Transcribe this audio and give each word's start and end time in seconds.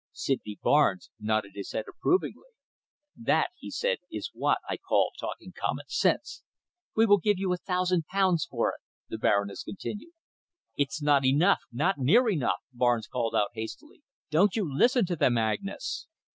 Sydney 0.13 0.57
Barnes 0.63 1.11
nodded 1.19 1.51
his 1.53 1.73
head 1.73 1.85
approvingly. 1.87 2.49
"That," 3.15 3.51
he 3.59 3.69
said, 3.69 3.99
"is 4.11 4.31
what 4.33 4.57
I 4.67 4.77
call 4.77 5.11
talking 5.19 5.53
common 5.55 5.85
sense." 5.89 6.41
"We 6.95 7.05
will 7.05 7.19
give 7.19 7.37
you 7.37 7.53
a 7.53 7.57
thousand 7.57 8.07
pounds 8.07 8.43
for 8.43 8.69
it," 8.69 8.81
the 9.09 9.19
Baroness 9.19 9.61
continued. 9.61 10.13
"It's 10.75 11.03
not 11.03 11.23
enough, 11.23 11.59
not 11.71 11.99
near 11.99 12.27
enough," 12.29 12.61
Barnes 12.73 13.05
called 13.05 13.35
out 13.35 13.49
hastily. 13.53 14.01
"Don't 14.31 14.55
you 14.55 14.67
listen 14.75 15.05
to 15.05 15.15
them, 15.15 15.37
Agnes." 15.37 16.07